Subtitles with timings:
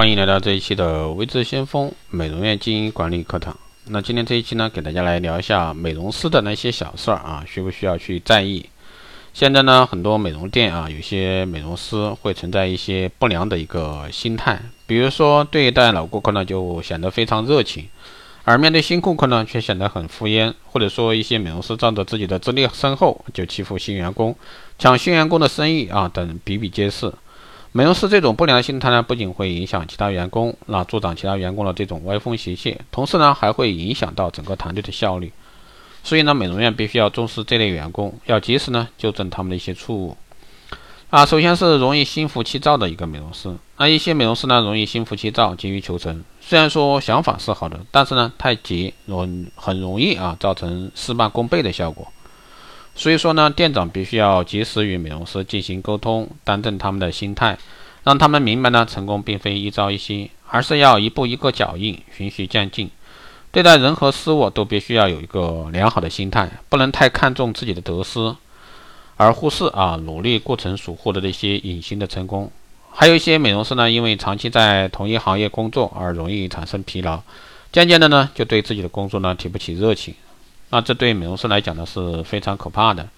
[0.00, 3.54] 欢迎来到这一期的微智先锋美容院经营管理课堂。
[3.88, 8.64] 那今天这一期呢，给大家来聊一下美容师的那些小事儿啊，需不需要去在意？
[9.34, 17.86] 现在呢，很多美容店啊，有些美容师会存在一些不良的一个心态，比如说对待老顾客呢，就显得非常热情，
[18.44, 24.34] 而面对新顾客呢，却显得很敷衍，或者说一些美容师仗着自己的资历深厚，就欺负新员工，
[24.78, 27.12] 抢新员工的生意啊，等比比皆是。
[27.72, 35.32] 美容师这种不良心态呢，不仅会影响其他员工，那助长其他员工的这种歪风邪气，同时呢，还会影响到整个团队的效率。
[36.02, 40.16] 所以呢，美容院必须要重视这类员工，要及时呢纠正他们的一些错误。
[41.10, 43.54] 啊，首先是容易心浮气躁的一个美容师。
[43.76, 46.24] 那一些美容师呢，容易心浮气躁，急于求成。
[46.40, 52.12] 虽然说想法是好的，但是呢，太急容很容易啊造成事半功倍的效果。
[52.94, 57.56] 所以说呢，店长必须要及时与美容师进行沟通，端正他们的心态，
[58.04, 62.90] 让他们明白呢，成功并非一朝一夕，而是要一步一个脚印，循序渐进。
[63.52, 68.36] 对待人和事物都必须要有一个良好的心态，不能太看重自己的得失，
[69.16, 72.50] 而忽视啊努力过程所获得的一些隐形的成功。
[72.90, 77.20] 还有一些美容师呢，因为长期在同一行业工作而容易产生疲劳，
[77.72, 80.14] 渐渐的呢，就对自己的工作呢提不起热情。
[80.70, 83.08] 那这对美容师来讲呢是非常可怕的。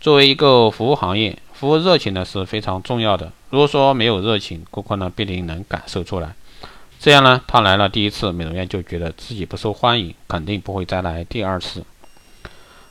[0.00, 3.32] 作为一个服务行业，服务热情呢是非常重要的。
[3.50, 6.34] 如果说没有热情，顾客呢必定能感受出来。
[6.98, 11.84] 这样呢，他来了第一次美容院就觉得自己不受欢迎，肯定不会再来第二次。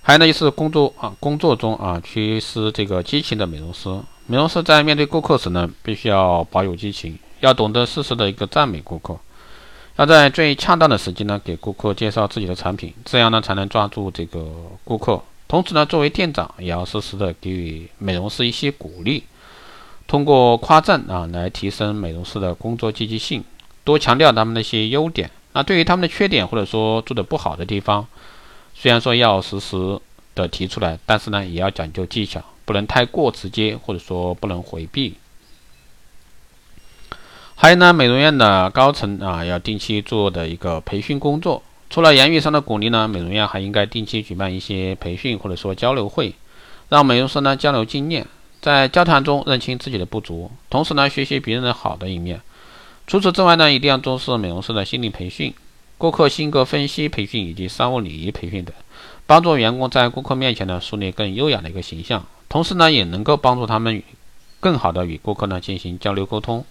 [0.01, 3.89] 还有呢，就是工作啊，工作中啊缺失这个激情的美容师。
[4.27, 9.17] 美容师在面对顾客时呢，必须要保有激情，要懂得适时的一个赞美顾客。
[9.97, 14.45] 要在最恰当的时机呢，给顾客介绍自己的产品，这样呢才能抓住这个
[14.83, 15.21] 顾客。
[15.47, 19.23] 同时呢，作为店长也要适时的给予美容师一些鼓励，
[20.05, 23.41] 通过夸赞啊来提升美容师的工作积极性，
[23.85, 25.31] 多强调他们的一些优点。
[25.53, 28.05] 那对于他们的缺点或者说做的不好的地方，
[28.73, 29.97] 虽然说要实时
[30.33, 35.13] 的提出来，但是呢也要讲究技巧，不能太过直接，或者说不能回避。
[37.65, 41.63] 还有呢，美容院的高层啊，要定期做的一个培训工作。
[41.89, 46.35] 除了言语上的鼓励呢，美容院还应该定期举办一些培训或者说交流会，
[46.89, 48.27] 让美容师呢交流经验，
[48.61, 52.39] 在交谈中认清自己的不足，同时呢学习别人的好的一面。
[53.07, 55.51] 除此之外呢，一定要重视美容师的心理培训、
[55.97, 58.75] 顾客性格分析培训以及商务礼仪培训等，
[59.25, 64.03] 帮助员工在顾客面前呢树立更优雅的一个形象，同时呢也能够帮助他们
[64.59, 66.63] 更好的与顾客呢进行交流沟通。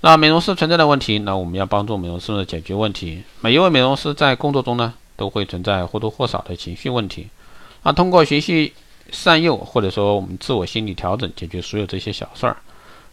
[0.00, 3.24] 那美容师存在的问题，那我们要帮助美容师解决问题。
[3.40, 7.26] 每一位美容师在工作中呢，都会存在或多或少的情绪问题。
[7.82, 8.72] 那通过学习
[9.10, 12.56] 善诱，或者说我们自我心理调整，解决所有这些小事儿，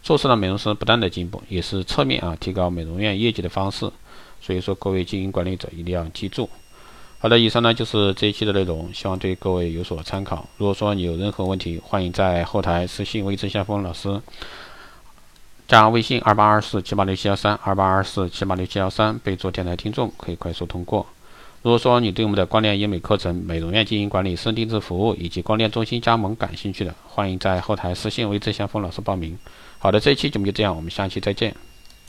[0.04, 3.92] 促使了美容师不断的进步，也是侧面啊提高美容院业绩的方式。
[4.40, 6.48] 所以说，各位经营管理者一定要记住。
[7.18, 10.48] 好的，以上呢就是这一期的内容，希望对各位有所参考。
[10.58, 14.22] 如果说你有任何问题，欢迎在后台私信微正先锋老师。
[15.68, 21.06] 加微信二八二四七八六七幺三二八二四七八六七幺三，备注电台听众，可以快速通过。
[21.64, 29.36] 如果说你对我们的光电医美课程、美容院经营管理、私人定制服务以及光电中心加盟感兴趣的，欢迎在后台私信为郑先锋老师报名。
[29.80, 31.56] 好的，这一期节目就这样，我们下期再见。